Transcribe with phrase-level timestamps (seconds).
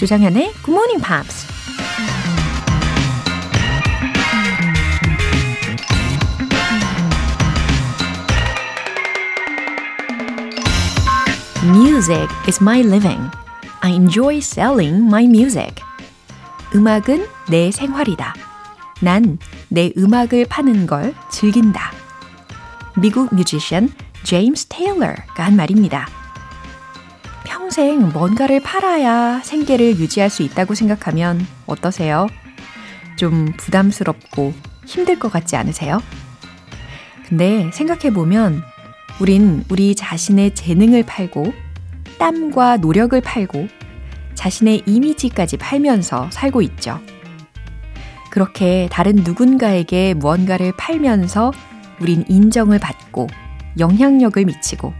[0.00, 1.46] 조장현의 Good Morning Pops.
[11.66, 13.30] Music is my living.
[13.82, 15.74] I enjoy selling my music.
[16.74, 18.32] 음악은 내 생활이다.
[19.02, 21.92] 난 내 음악을 파는 걸 즐긴다.
[22.96, 23.92] 미국 뮤지션
[24.22, 26.19] 제임스 테일러가 한 말입니다.
[27.70, 32.26] 평생 뭔가를 팔아야 생계를 유지할 수 있다고 생각하면 어떠세요?
[33.14, 34.52] 좀 부담스럽고
[34.84, 36.02] 힘들 것 같지 않으세요?
[37.28, 38.64] 근데 생각해보면
[39.20, 41.52] 우린 우리 자신의 재능을 팔고
[42.18, 43.68] 땀과 노력을 팔고
[44.34, 46.98] 자신의 이미지까지 팔면서 살고 있죠.
[48.32, 51.52] 그렇게 다른 누군가에게 무언가를 팔면서
[52.00, 53.28] 우린 인정을 받고
[53.78, 54.92] 영향력을 미치고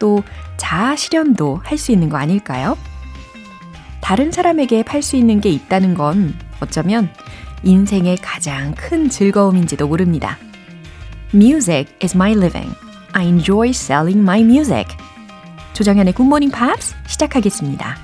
[0.00, 0.24] 또
[0.56, 2.76] 자아 실현도 할 수 있는 거 아닐까요?
[4.00, 7.08] 다른 사람에게 팔 수 있는 게 있다는 건 어쩌면
[7.62, 10.36] 인생의 가장 큰 즐거움인지도 모릅니다.
[11.32, 12.74] Music is my living.
[13.12, 14.96] I enjoy selling my music.
[15.74, 17.96] 조정현의 Good Morning Pops 시작하겠습니다.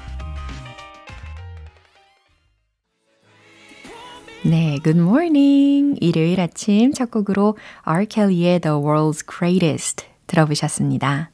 [4.44, 5.96] 네, good morning.
[6.00, 8.06] 일요일 아침 첫 곡으로 R.
[8.06, 11.30] Kelly의 The World's Greatest 들어보셨습니다.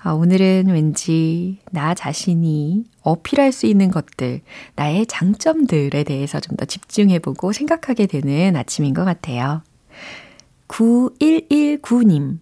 [0.00, 4.42] 아, 오늘은 왠지 나 자신이 어필할 수 있는 것들,
[4.76, 9.62] 나의 장점들에 대해서 좀 더 집중해보고 생각하게 되는 아침인 것 같아요.
[10.68, 12.38] 9119님.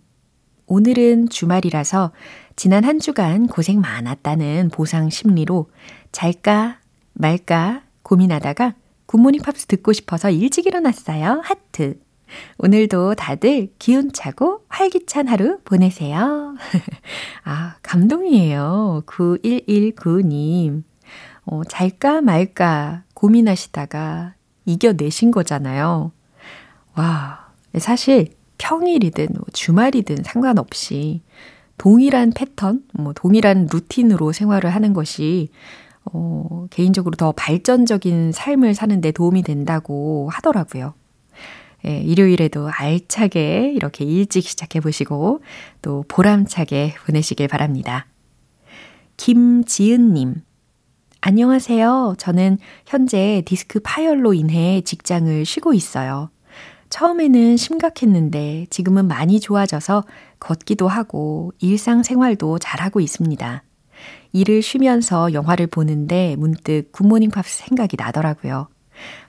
[0.67, 2.13] 오늘은 주말이라서
[2.57, 5.71] 지난 한 주간 고생 많았다는 보상 심리로
[6.13, 6.81] 잘까
[7.13, 8.75] 말까 고민하다가
[9.07, 11.43] 굿모닝 팝스 듣고 싶어서 일찍 일어났어요.
[11.45, 11.99] 하트.
[12.59, 16.57] 오늘도 다들 기운차고 활기찬 하루 보내세요.
[17.45, 19.03] 아, 감동이에요.
[19.07, 20.83] 9119님.
[21.47, 24.35] 어, 잘까 말까 고민하시다가
[24.65, 26.13] 이겨내신 거잖아요.
[26.97, 31.23] 와, 사실 평일이든 뭐 주말이든 상관없이
[31.79, 35.51] 동일한 패턴, 뭐 동일한 루틴으로 생활을 하는 것이
[36.05, 40.95] 어, 개인적으로 더 발전적인 삶을 사는데 도움이 된다고 하더라고요.
[41.87, 45.41] 예, 일요일에도 알차게 이렇게 일찍 시작해 보시고
[45.83, 48.07] 또 보람차게 보내시길 바랍니다.
[49.17, 50.43] 김지은님,
[51.21, 52.17] 안녕하세요.
[52.19, 56.31] 저는 현재 디스크 파열로 인해 직장을 쉬고 있어요.
[56.89, 60.05] 처음에는 심각했는데 지금은 많이 좋아져서
[60.39, 63.63] 걷기도 하고 일상생활도 잘하고 있습니다.
[64.33, 68.69] 일을 쉬면서 영화를 보는데 문득 굿모닝 팝스 생각이 나더라고요.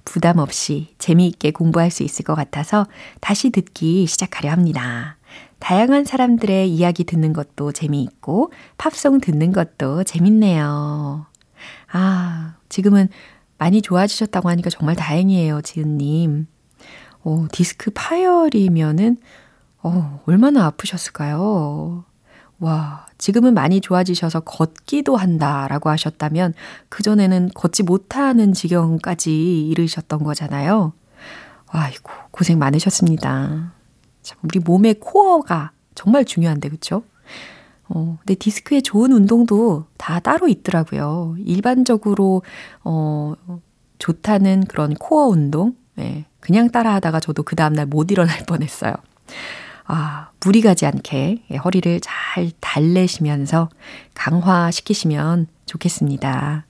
[0.05, 2.88] 부담 없이 재미있게 공부할 수 있을 것 같아서
[3.19, 5.17] 다시 듣기 시작하려 합니다.
[5.59, 11.25] 다양한 사람들의 이야기 듣는 것도 재미있고 팝송 듣는 것도 재밌네요.
[11.91, 13.09] 아, 지금은
[13.57, 16.47] 많이 좋아지셨다고 하니까 정말 다행이에요, 지은님.
[17.23, 19.17] 어, 디스크 파열이면은,
[19.81, 22.06] 어, 얼마나 아프셨을까요?
[22.59, 26.53] 와, 지금은 많이 좋아지셔서 걷기도 한다라고 하셨다면
[26.90, 30.94] 그전에는 걷지 못하는 지경까지 이르셨던 거잖아요.
[31.68, 33.73] 아이고, 고생 많으셨습니다.
[34.23, 37.03] 참, 우리 몸의 코어가 정말 중요한데, 그쵸?
[37.90, 41.35] 어, 근데 디스크에 좋은 운동도 다 따로 있더라고요.
[41.39, 42.41] 일반적으로,
[42.84, 43.34] 어,
[44.00, 48.94] 좋다는 그런 코어 운동, 네, 그냥 따라 하다가 저도 그 다음날 못 일어날 뻔 했어요.
[49.88, 53.70] 아, 무리 가지 않게 예, 허리를 잘 달래시면서
[54.14, 56.66] 강화시키시면 좋겠습니다.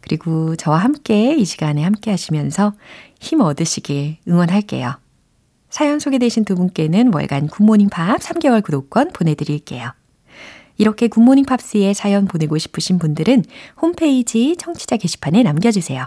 [0.00, 2.72] 그리고 저와 함께 이 시간에 함께 하시면서
[3.20, 4.98] 힘 얻으시길 응원할게요.
[5.70, 9.92] 사연 소개되신 두 분께는 월간 굿모닝 팝 3개월 구독권 보내드릴게요.
[10.76, 13.44] 이렇게 굿모닝 팝스에 사연 보내고 싶으신 분들은
[13.80, 16.06] 홈페이지 청취자 게시판에 남겨주세요.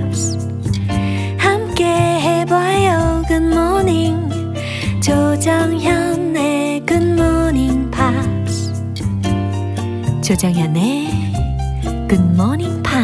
[5.41, 8.71] 조정현의 굿모닝 팝스
[10.21, 11.07] 조정현의
[12.07, 13.01] 굿모닝 팝스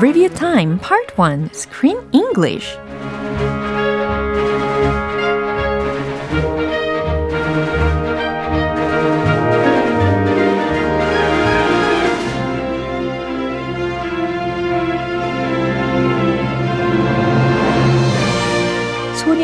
[0.00, 1.50] Review Time Part 1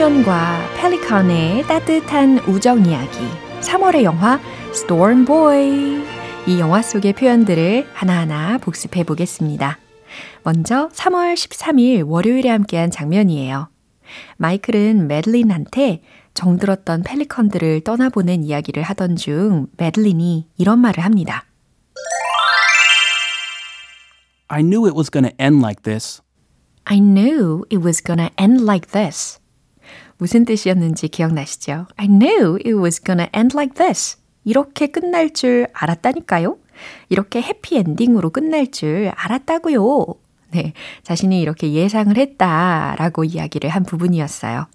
[0.00, 3.18] English 펠리컨의 따뜻한 우정 이야기
[3.60, 6.02] 3월의 영화 Storm Boy
[6.46, 9.78] 이 영화 속의 표현들을 하나하나 복습해 보겠습니다.
[10.42, 13.68] 먼저 3월 13일 월요일에 함께한 장면이에요.
[14.38, 16.02] 마이클은 메들린한테
[16.32, 21.44] 정들었던 펠리컨들을 떠나보낸 이야기를 하던 중 메들린이 이런 말을 합니다.
[24.48, 26.22] I knew it was going to end like this.
[26.84, 29.39] I knew it was gonna end like this.
[30.20, 31.86] 무슨 뜻이었는지 기억나시죠?
[31.96, 34.18] I knew it was gonna end like this.
[34.44, 36.58] 이렇게 끝날 줄 알았다니까요.
[37.08, 40.06] 이렇게 해피 엔딩으로 끝날 줄 알았다고요.
[40.50, 40.74] 네,
[41.04, 44.66] 자신이 이렇게 예상을 했다라고 이야기를 한 부분이었어요.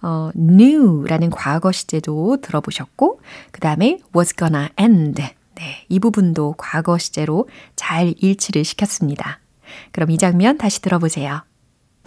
[0.00, 3.20] 어, knew라는 과거 시제도 들어보셨고,
[3.50, 5.22] 그 다음에 was gonna end.
[5.54, 7.46] 네, 이 부분도 과거 시제로
[7.76, 9.40] 잘 일치를 시켰습니다.
[9.92, 11.42] 그럼 이 장면 다시 들어보세요.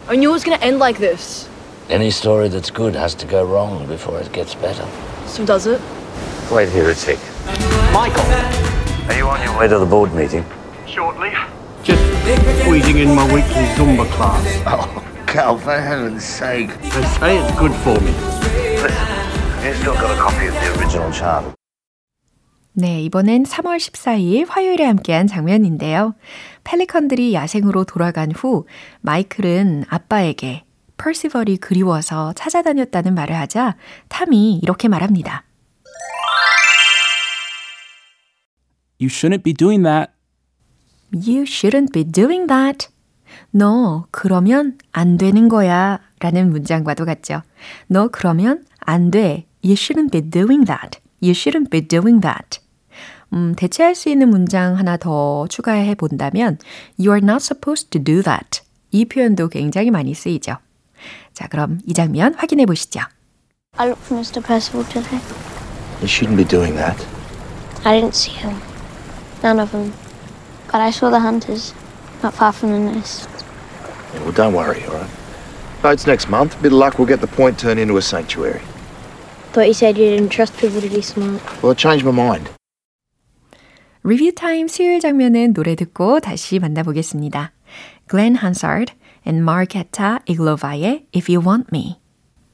[0.08, 1.48] I knew it was to end like this.
[1.89, 4.87] Any story that's good has to go wrong before it gets better.
[5.27, 5.81] So does it?
[6.51, 7.19] Wait here a tick.
[7.91, 8.23] Michael.
[9.09, 10.45] Are you on your way to the board meeting?
[10.87, 11.31] Shortly.
[11.83, 12.01] Just
[12.61, 14.45] squeezing in my weekly Zumba class.
[14.65, 16.69] Oh, Cal, for heaven's sake.
[16.81, 18.11] They say it's good for me.
[18.81, 21.45] Listen, have you still got a copy of the original chart?
[22.73, 26.15] 네, 이번엔 3월 14일 화요일에 함께한 장면인데요.
[26.63, 28.65] 펠리컨들이 야생으로 돌아간 후
[29.01, 30.63] 마이클은 아빠에게
[30.96, 33.76] 퍼시벌이 그리워서 찾아다녔다는 말을 하자
[34.08, 35.44] 탐이 이렇게 말합니다.
[38.98, 40.10] You shouldn't be doing that.
[41.12, 42.88] You shouldn't be doing that.
[43.50, 47.42] 너 그러면 안 되는 거야 라는 문장과도 같죠.
[47.88, 49.46] 너 그러면 안 돼.
[49.62, 51.00] You shouldn't be doing that.
[51.22, 52.60] You shouldn't be doing that.
[53.32, 56.58] 음, 대체할 수 있는 문장 하나 더 추가해 본다면
[56.98, 58.62] You are not supposed to do that.
[58.92, 60.56] 이 표현도 굉장히 많이 쓰이죠.
[61.36, 63.00] 자, 그럼 이 장면 확인해 보시죠.
[63.76, 64.42] I looked for Mr.
[64.42, 65.20] Percival today.
[66.00, 66.96] You shouldn't be doing that.
[67.84, 68.56] I didn't see him.
[69.42, 69.92] None of them.
[70.72, 71.74] But I saw the hunters,
[72.22, 73.28] not far from the nest.
[74.24, 75.10] Well, don't worry, all right?
[75.82, 76.56] Votes next month.
[76.62, 78.62] Bit of luck, we'll get the point turned into a sanctuary.
[79.52, 81.44] Thought you said you didn't trust people to be smart.
[81.60, 82.48] Well, I changed my mind.
[84.04, 87.52] 리뷰 타임 수요일 장면은 노래 듣고 다시 만나보겠습니다.
[88.08, 88.94] Glenn Hansard
[89.26, 92.00] and Marketa Iglova의 If You Want Me.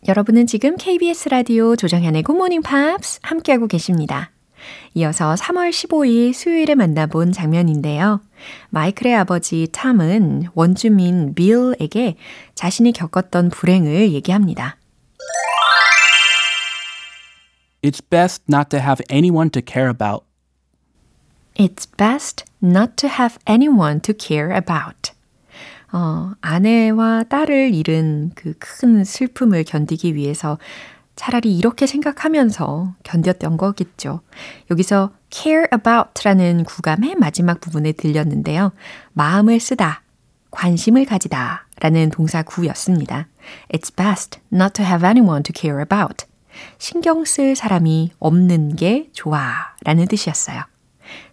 [0.09, 4.33] 여러분은 지금 KBS 라디오 조정현의 Good Morning Pops 함께하고 계십니다.
[4.95, 8.21] 이어서 3월 15일 수요일에 만나본 장면인데요.
[8.71, 12.17] 마이클의 아버지 탐은 원주민 빌에게
[12.55, 14.77] 자신이 겪었던 불행을 얘기합니다.
[17.83, 20.25] It's best not to have anyone to care about.
[21.55, 25.13] It's best not to have anyone to care about.
[25.93, 30.59] 어, 아내와 딸을 잃은 그 큰 슬픔을 견디기 위해서
[31.15, 34.21] 차라리 이렇게 생각하면서 견뎠던 거겠죠.
[34.71, 38.73] 여기서 care about라는 구감의 마지막 부분에 들렸는데요.
[39.13, 40.03] 마음을 쓰다,
[40.51, 43.29] 관심을 가지다 라는 동사 구였습니다.
[43.73, 46.25] It's best not to have anyone to care about.
[46.79, 50.63] 신경 쓸 사람이 없는 게 좋아 라는 뜻이었어요.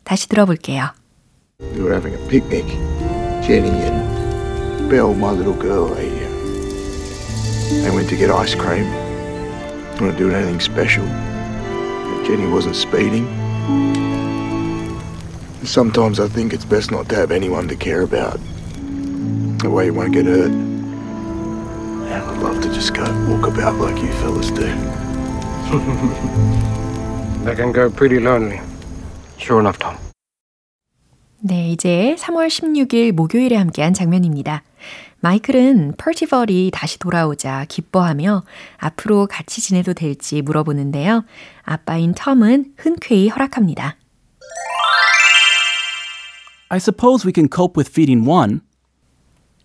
[0.03, 0.89] 다시 들어볼게요.
[1.61, 2.67] We were having a picnic.
[3.45, 4.18] Jenny and
[4.88, 6.28] Belle, my little girl, they, uh,
[7.82, 8.84] they went to get ice cream.
[10.00, 11.06] Not doing anything special.
[12.26, 13.26] Jenny wasn't speeding.
[15.64, 18.38] Sometimes I think it's best not to have anyone to care about.
[19.62, 20.50] That way you won't get hurt.
[20.50, 24.68] And I'd love to just go walk about like you fellas do.
[27.44, 28.60] They can go pretty lonely.
[29.38, 29.96] Sure enough, Tom.
[31.40, 34.62] 네, 이제 3월 16일 목요일에 함께한 장면입니다.
[35.21, 38.43] 마이클은 퍼티벌이 다시 돌아오자 기뻐하며
[38.77, 41.25] 앞으로 같이 지내도 될지 물어보는데요.
[41.63, 43.97] 아빠인 텀은 흔쾌히 허락합니다.
[46.69, 48.61] I suppose we can cope with feeding one.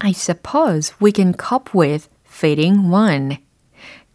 [0.00, 3.38] I suppose we can cope with feeding one.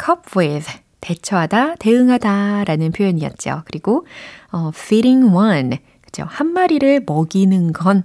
[0.04, 0.68] cope with
[1.00, 3.64] 대처하다, 대응하다 라는 표현이었죠.
[3.66, 4.06] 그리고
[4.52, 6.26] 어, feeding one 그죠?
[6.28, 8.04] 한 마리를 먹이는 건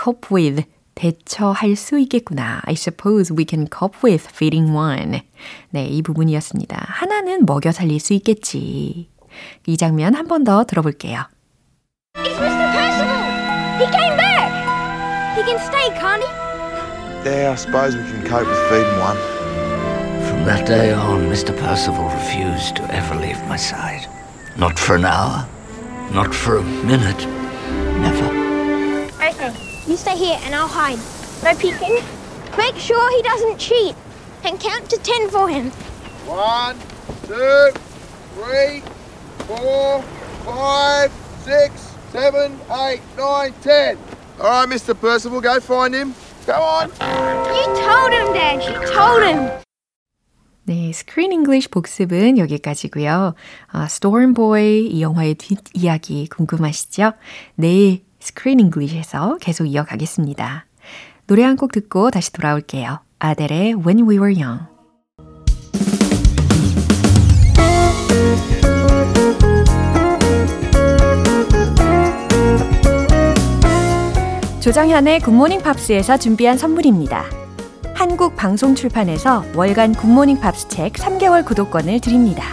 [0.00, 0.64] cope with
[0.99, 2.61] 대처할 수 있겠구나.
[2.65, 5.21] I suppose we can cope with feeding one.
[5.71, 6.77] 네, 이 부분이었습니다.
[6.87, 9.09] 하나는 먹여 살릴 수 있겠지.
[9.67, 11.25] 이 장면 한 번 더 들어볼게요.
[12.17, 12.71] It's Mr.
[12.71, 13.21] Percival!
[13.79, 14.51] He came back!
[15.35, 16.29] He can stay, can't he?
[17.29, 19.17] Yeah, I suppose we can cope with feeding one.
[20.29, 21.51] From that day on, Mr.
[21.57, 24.07] Percival refused to ever leave my side.
[24.57, 25.45] Not for an hour,
[26.13, 27.27] not for a minute,
[27.99, 28.31] never.
[29.90, 31.00] You stay here and I'll hide.
[31.42, 31.98] No peeking.
[32.56, 33.96] Make sure he doesn't cheat
[34.44, 35.72] and count to ten for him.
[36.30, 36.78] One,
[37.26, 37.72] two,
[38.38, 38.84] three,
[39.50, 40.00] four,
[40.46, 41.10] five,
[41.42, 41.74] six,
[42.12, 43.98] seven, eight, nine, ten.
[44.38, 44.94] All right, Mr.
[44.94, 46.14] Percival, go find him.
[46.46, 46.90] Go on.
[47.50, 48.62] You told him, Dad.
[48.62, 49.50] You told him.
[50.68, 53.34] 네, 스크린 잉글리쉬 복습은 여기까지고요.
[53.72, 57.14] 아, 스톰보이 이 영화의 뒷이야기 궁금하시죠?
[57.56, 60.66] 내일 스크린 잉글리쉬에서 계속 이어가겠습니다.
[61.26, 63.00] 노래 한 곡 듣고 다시 돌아올게요.
[63.18, 64.66] 아델의 When We Were Young.
[74.60, 77.24] 조정현의 굿모닝 팝스에서 준비한 선물입니다.
[77.94, 82.44] 한국 방송 출판에서 월간 굿모닝 팝스 책 3개월 구독권을 드립니다.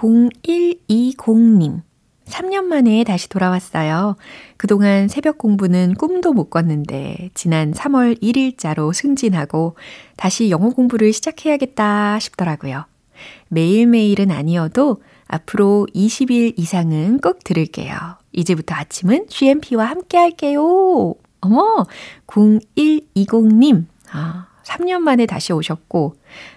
[0.00, 1.82] (0120님)
[2.24, 4.16] 3년 만에 다시 돌아왔어요.
[4.56, 9.76] 그동안 새벽 공부는 꿈도 못 꿨는데 지난 3월 1일자로 승진하고
[10.16, 12.86] 다시 영어 공부를 시작해야겠다 싶더라고요.
[13.48, 17.94] 매일매일은 아니어도 앞으로 20일 이상은 꼭 들을게요.
[18.32, 21.14] 이제부터 아침은 GMP와 함께 할게요.
[21.40, 21.86] 어머,
[22.26, 23.86] 0120님.
[24.12, 26.14] 아, 3년 만에 다시 오셨고,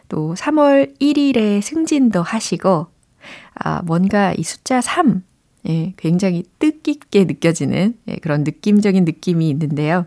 [0.07, 2.92] 또 3월 1일에 승진도 하시고,
[3.55, 5.23] 아, 뭔가 이 숫자 3,
[5.69, 10.05] 예, 굉장히 뜻깊게 느껴지는 예, 그런 느낌적인 느낌이 있는데요.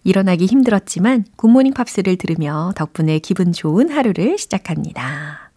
[0.05, 5.53] 일어나기 힘들었지만 굿모닝 팝스를 들으며 덕분에 기분 좋은 하루를 시작합니다.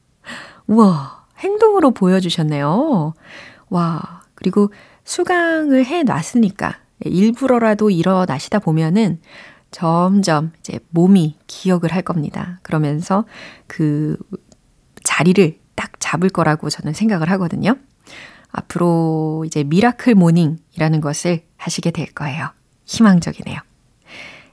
[0.67, 3.13] 우와, 행동으로 보여주셨네요.
[3.69, 4.71] 와, 그리고
[5.03, 9.19] 수강을 해 놨으니까 일부러라도 일어나시다 보면은
[9.71, 12.59] 점점 이제 몸이 기억을 할 겁니다.
[12.61, 13.25] 그러면서
[13.67, 14.17] 그
[15.03, 17.75] 자리를 딱 잡을 거라고 저는 생각을 하거든요.
[18.55, 22.51] 앞으로 이제 miracle morning이라는 것을 하시게 될 거예요.
[22.85, 23.59] 희망적이네요.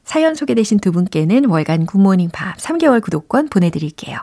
[0.05, 4.19] 사연 소개되신 두 분께는 월간 굿모닝 팝 3개월 구독권 보내드릴게요.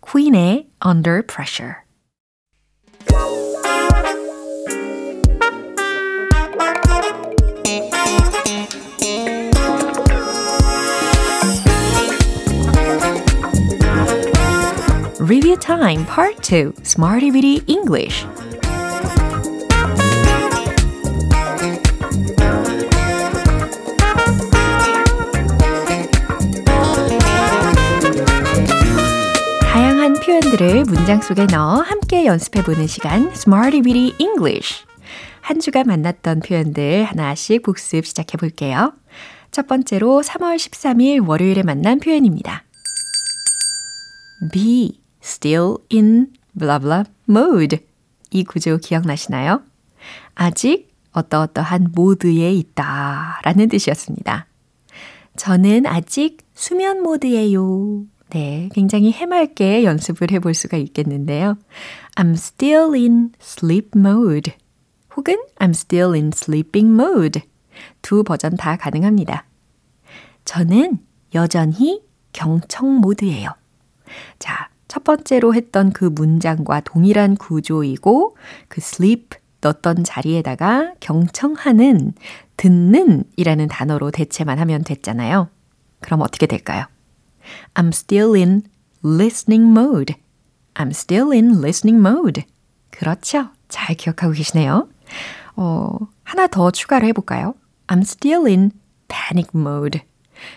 [0.00, 1.76] 퀸의 Under Pressure
[15.20, 18.26] Review Time Part 2 Smarty Bitty English
[30.54, 34.84] 표현들을 문장 속에 넣어 함께 연습해보는 시간 Smarty Bitty English
[35.40, 38.92] 한 주간 만났던 표현들 하나씩 복습 시작해 볼게요.
[39.50, 42.64] 첫 번째로 3월 13일 월요일에 만난 표현입니다.
[44.52, 47.78] be still in blah blah mode.
[48.30, 49.62] 이 구조 기억나시나요?
[50.34, 54.46] 아직 어떠어떠한 모드에 있다 라는 뜻이었습니다.
[55.36, 58.04] 저는 아직 수면 모드예요.
[58.34, 61.56] 네, 굉장히 해맑게 연습을 해볼 수가 있겠는데요.
[62.16, 64.54] I'm still in sleep mode.
[65.14, 67.42] 혹은 I'm still in sleeping mode.
[68.02, 69.44] 두 버전 다 가능합니다.
[70.44, 70.98] 저는
[71.32, 73.50] 여전히 경청 모드예요.
[74.40, 78.36] 자, 첫 번째로 했던 그 문장과 동일한 구조이고
[78.66, 82.14] 그 sleep 넣었던 자리에다가 경청하는
[82.56, 85.48] 듣는 이라는 단어로 대체만 하면 됐잖아요.
[86.00, 86.86] 그럼 어떻게 될까요?
[87.74, 88.62] I'm still in
[89.02, 90.14] listening mode.
[90.74, 92.44] I'm still in listening mode.
[92.90, 93.50] 그렇죠.
[93.68, 94.88] 잘 기억하고 계시네요.
[95.56, 97.54] 어, 하나 더 추가를 해볼까요?
[97.86, 98.72] I'm still in
[99.08, 100.00] panic mode.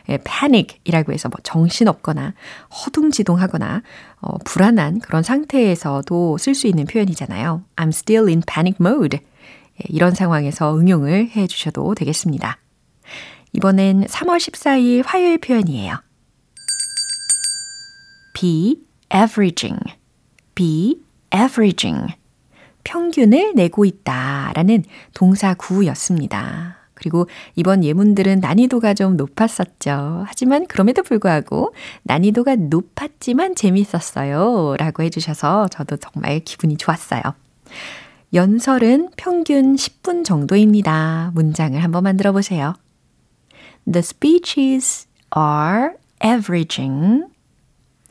[0.09, 2.33] 예, panic이라고 해서 뭐 정신없거나
[2.69, 3.83] 허둥지둥하거나
[4.21, 7.63] 어, 불안한 그런 상태에서도 쓸 수 있는 표현이잖아요.
[7.75, 9.19] I'm still in panic mode.
[9.19, 12.57] 예, 이런 상황에서 응용을 해 주셔도 되겠습니다.
[13.53, 15.95] 이번엔 3월 14일 화요일 표현이에요.
[18.39, 18.77] Be
[19.11, 19.79] averaging.
[20.53, 21.01] be
[21.33, 22.13] averaging.
[22.83, 24.83] 평균을 내고 있다 라는
[25.15, 26.77] 동사 구였습니다.
[26.93, 30.23] 그리고 이번 예문들은 난이도가 좀 높았었죠.
[30.27, 34.75] 하지만 그럼에도 불구하고 난이도가 높았지만 재밌었어요.
[34.77, 37.21] 라고 해주셔서 저도 정말 기분이 좋았어요.
[38.35, 41.31] 연설은 평균 10분 정도입니다.
[41.33, 42.75] 문장을 한번 만들어 보세요.
[43.91, 47.36] The speeches are averaging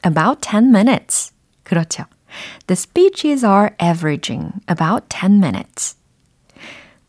[0.06, 1.32] about 10 minutes.
[1.64, 2.04] 그렇죠.
[2.66, 5.96] The speeches are averaging about 10 minutes.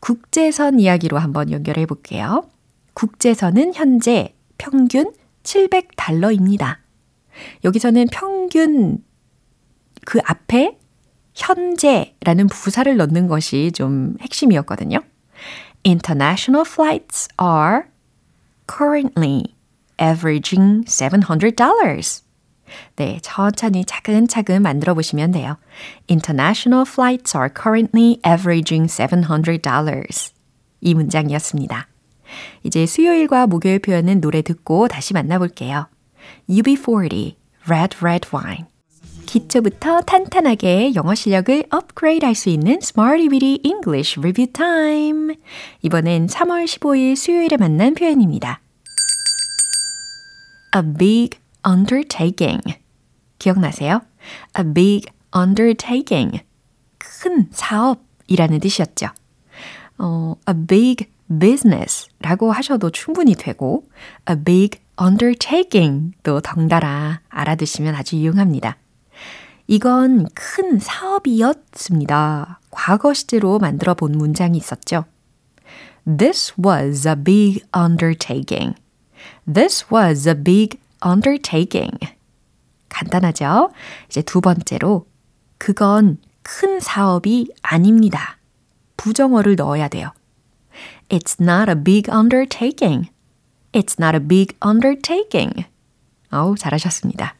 [0.00, 2.48] 국제선 이야기로 한번 연결해 볼게요.
[2.94, 5.12] 국제선은 현재 평균
[5.42, 6.76] 700달러입니다.
[7.64, 9.04] 여기서는 평균
[10.04, 10.78] 그 앞에
[11.34, 15.00] 현재라는 부사를 넣는 것이 좀 핵심이었거든요.
[15.86, 17.84] International flights are
[18.66, 19.54] currently
[20.00, 22.27] averaging $700.
[22.96, 25.56] 네, 천천히 차근차근 만들어 보시면 돼요.
[26.10, 30.32] International flights are currently averaging $700.
[30.80, 31.88] 이 문장이었습니다.
[32.62, 35.88] 이제 수요일과 목요일 표현은 노래 듣고 다시 만나볼게요.
[36.48, 37.34] UB40,
[37.66, 38.66] Red Red Wine.
[39.26, 45.36] 기초부터 탄탄하게 영어 실력을 업그레이드 할 수 있는 Smarty Weedy English Review Time.
[45.82, 48.60] 이번엔 3월 15일 수요일에 만난 표현입니다.
[50.74, 52.62] A big undertaking.
[53.38, 54.00] 기억나세요?
[54.58, 56.40] A big undertaking.
[56.98, 59.08] 큰 사업이라는 뜻이었죠.
[59.98, 63.84] 어, a big business 라고 하셔도 충분히 되고,
[64.28, 68.76] a big undertaking 또 덩달아 알아두시면 아주 유용합니다.
[69.66, 72.60] 이건 큰 사업이었습니다.
[72.70, 75.04] 과거 시제로 만들어 본 문장이 있었죠.
[76.06, 78.74] This was a big undertaking.
[79.46, 81.98] This was a big undertaking.
[82.88, 83.70] 간단하죠?
[84.08, 85.06] 이제 두 번째로,
[85.58, 88.38] 그건 큰 사업이 아닙니다.
[88.96, 90.12] 부정어를 넣어야 돼요.
[91.08, 93.10] It's not a big undertaking.
[93.72, 95.66] It's not a big undertaking.
[96.30, 97.34] 어우, 잘하셨습니다.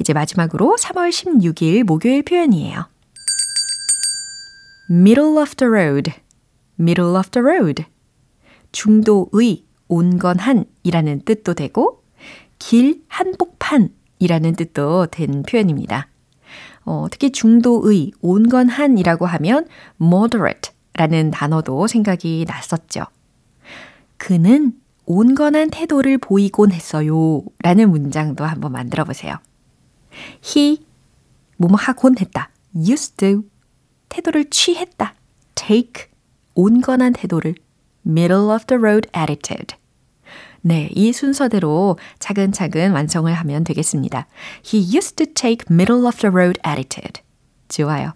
[0.00, 2.88] 이제 마지막으로 3월 16일 목요일 표현이에요.
[4.90, 6.12] middle of the road,
[6.78, 7.84] middle of the road.
[8.72, 12.02] 중도의, 온건한이라는 뜻도 되고,
[12.58, 16.08] 길 한복판이라는 뜻도 된 표현입니다.
[16.84, 19.66] 어, 특히 중도의, 온건한이라고 하면
[20.00, 23.04] moderate 라는 단어도 생각이 났었죠.
[24.16, 24.72] 그는
[25.04, 27.42] 온건한 태도를 보이곤 했어요.
[27.62, 29.36] 라는 문장도 한번 만들어 보세요.
[30.44, 30.84] He
[31.58, 32.50] 뭐뭐 하곤 했다.
[32.74, 33.44] used to
[34.08, 35.14] 태도를 취했다.
[35.54, 36.06] take
[36.54, 37.54] 온건한 태도를
[38.06, 39.76] middle of the road attitude.
[40.66, 44.26] 네, 이 순서대로 차근차근 완성을 하면 되겠습니다.
[44.64, 47.22] He used to take middle of the road attitude.
[47.68, 48.14] 좋아요.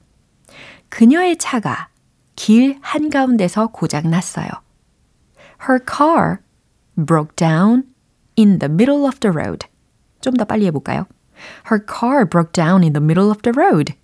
[0.89, 1.91] 그녀의 차가
[2.35, 4.49] 길 한가운데서 고장 났어요.
[5.69, 6.39] Her car
[6.97, 7.85] broke down
[8.37, 9.69] in the middle of the road.
[10.21, 11.07] 좀 더 빨리 해볼까요?
[11.71, 13.95] Her car broke down in the middle of the road.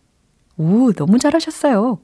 [0.57, 1.99] 오, 너무 잘하셨어요.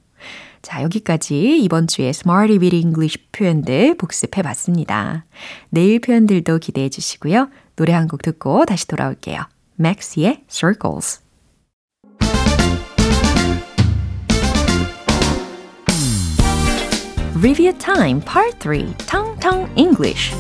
[0.63, 5.25] 자, 여기까지 이번 주에 Smarty Weedy English 표현들 복습해 봤습니다.
[5.71, 7.49] 내일 표현들도 기대해 주시고요.
[7.77, 9.43] 노래 한 곡 듣고 다시 돌아올게요.
[9.81, 11.21] Max의 Circles.
[17.35, 20.33] Review Time Part 3 Tong Tong English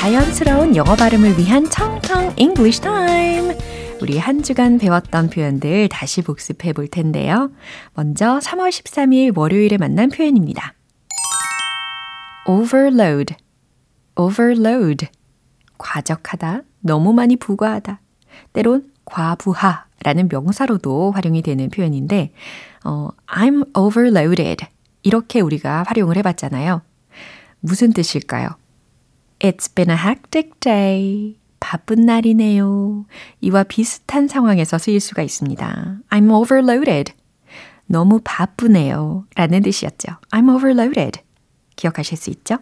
[0.00, 3.54] 자연스러운 영어 발음을 위한 청청 English Time.
[4.00, 7.50] 우리 한 주간 배웠던 표현들 다시 복습해 볼 텐데요.
[7.92, 10.72] 먼저 3월 13일 월요일에 만난 표현입니다.
[12.48, 13.34] overload,
[14.18, 15.08] overload.
[15.76, 18.00] 과적하다, 너무 많이 부과하다.
[18.54, 22.32] 때론 과부하라는 명사로도 활용이 되는 표현인데,
[22.86, 24.66] 어, I'm overloaded.
[25.02, 26.80] 이렇게 우리가 활용을 해봤잖아요.
[27.60, 28.48] 무슨 뜻일까요?
[29.40, 31.36] It's been a hectic day.
[31.60, 33.06] 바쁜 날이네요.
[33.40, 35.98] 이와 비슷한 상황에서 쓰일 수가 있습니다.
[36.10, 37.12] I'm overloaded.
[37.86, 39.26] 너무 바쁘네요.
[39.34, 40.12] 라는 뜻이었죠.
[40.30, 41.20] I'm overloaded.
[41.76, 42.58] 기억하실 수 있죠?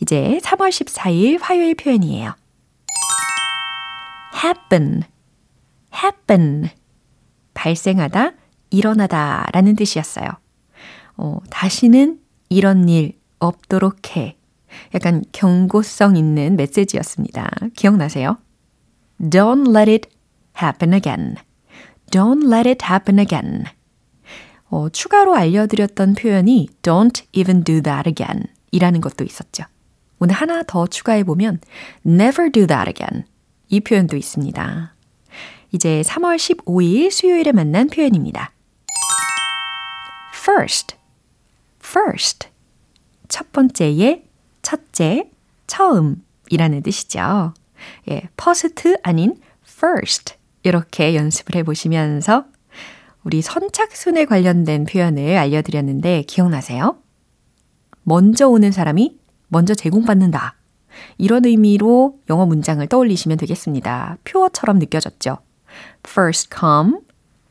[0.00, 2.34] 이제 3월 14일 화요일 표현이에요.
[4.44, 5.02] happen,
[5.94, 6.70] happen.
[7.54, 8.32] 발생하다,
[8.70, 10.28] 일어나다 라는 뜻이었어요.
[11.16, 14.36] 어, 다시는 이런 일 없도록 해.
[14.94, 17.50] 약간 경고성 있는 메시지였습니다.
[17.74, 18.38] 기억나세요?
[19.20, 20.08] Don't let it
[20.60, 21.36] happen again.
[22.10, 23.64] Don't let it happen again.
[24.68, 29.64] 어, 추가로 알려드렸던 표현이 Don't even do that again 이라는 것도 있었죠.
[30.18, 31.60] 오늘 하나 더 추가해보면
[32.06, 33.24] Never do that again
[33.68, 34.94] 이 표현도 있습니다.
[35.72, 38.52] 이제 3월 15일 수요일에 만난 표현입니다.
[40.34, 40.96] First,
[41.84, 42.48] first.
[43.28, 44.24] 첫 번째의
[44.70, 45.28] 첫째,
[45.66, 47.54] 처음이라는 뜻이죠.
[48.08, 52.44] 예, first 아닌 first 이렇게 연습을 해보시면서
[53.24, 56.98] 우리 선착순에 관련된 표현을 알려드렸는데 기억나세요?
[58.04, 60.54] 먼저 오는 사람이 먼저 제공받는다.
[61.18, 64.18] 이런 의미로 영어 문장을 떠올리시면 되겠습니다.
[64.22, 65.38] 표어처럼 느껴졌죠.
[66.06, 66.98] First come,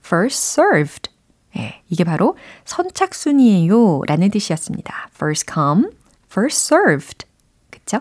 [0.06, 1.12] first served.
[1.58, 5.10] 예, 이게 바로 선착순이에요 라는 뜻이었습니다.
[5.16, 5.99] First come,
[6.32, 7.26] first served.
[7.70, 8.00] 그쵸?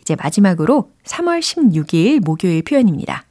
[0.00, 3.24] 이제 마지막으로 3월 16일 목요일 표현입니다.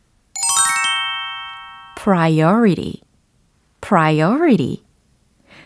[2.02, 3.02] priority,
[3.82, 4.84] priority.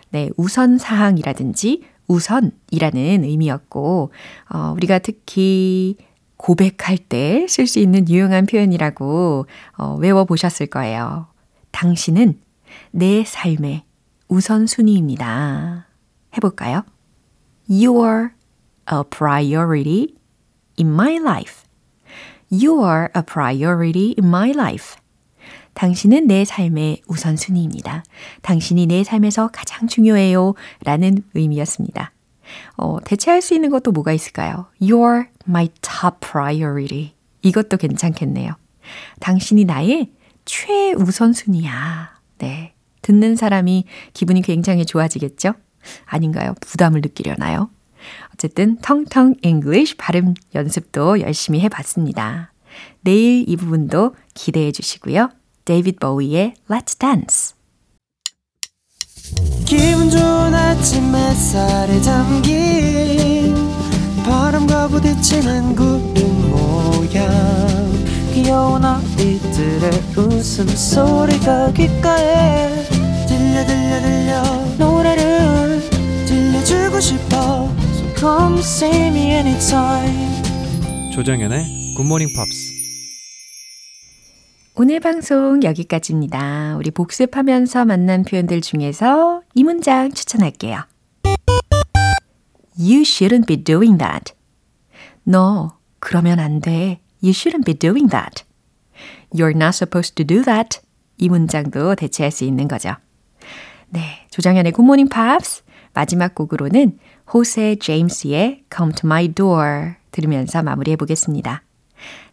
[0.10, 4.12] 네, 우선 사항이라든지 우선이라는 의미였고,
[4.50, 5.96] 어, 우리가 특히
[6.38, 9.46] 고백할 때 쓸 수 있는 유용한 표현이라고
[9.78, 11.28] 어, 외워보셨을 거예요.
[11.72, 12.40] 당신은
[12.92, 13.84] 내 삶의
[14.28, 15.88] 우선순위입니다.
[16.36, 16.84] 해볼까요?
[17.70, 18.30] You are
[18.91, 20.15] a priority
[20.78, 21.63] in my life.
[22.50, 24.96] You are a priority in my life.
[25.74, 28.04] 당신은 내 삶의 우선순위입니다.
[28.41, 30.54] 당신이 내 삶에서 가장 중요해요.
[30.84, 32.12] 라는 의미였습니다.
[32.78, 34.67] 어, 대체할 수 있는 것도 뭐가 있을까요?
[34.80, 37.13] You're my top priority.
[37.41, 38.54] 이것도 괜찮겠네요.
[39.19, 40.12] 당신이 나의
[40.46, 42.19] 최우선순위야.
[42.39, 42.74] 네.
[43.02, 45.54] 듣는 사람이 기분이 굉장히 좋아지겠죠?
[46.06, 46.54] 아닌가요?
[46.62, 47.69] 부담을 느끼려나요?
[48.34, 52.52] 어쨌든 텅텅 English 발음 연습도 열심히 해봤습니다.
[53.02, 55.30] 내일 이 부분도 기대해 주시고요.
[55.66, 57.56] 데이빗 보위의 Let's Dance.
[59.66, 63.56] 기분 좋은 아침 햇살에 담긴
[64.26, 67.30] 바람과 부딪히는 구름 모양
[68.34, 72.84] 귀여운 아이들의 웃음소리가 귓가에
[73.28, 74.44] 들려 들려 들려
[81.12, 82.71] 조정연의 굿모닝 팝스
[84.76, 86.78] 오늘 방송 여기까지입니다.
[86.78, 90.86] 우리 복습하면서 만난 표현들 중에서 이 문장 추천할게요.
[92.80, 94.34] You shouldn't be doing that.
[95.23, 97.02] 너 그러면 안 돼.
[97.21, 98.45] You shouldn't be doing that.
[99.36, 100.80] You're not supposed to do that.
[101.17, 102.93] 이 문장도 대체할 수 있는 거죠.
[103.89, 106.97] 네, 조정현의 굿모닝 팝스 마지막 곡으로는
[107.32, 111.64] 호세 제임스의 Come to My Door 들으면서 마무리해 보겠습니다.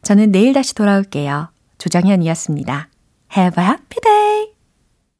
[0.03, 1.49] 저는 내일 다시 돌아올게요.
[1.79, 2.89] 조정현이었습니다.
[3.37, 4.60] Have a happy day!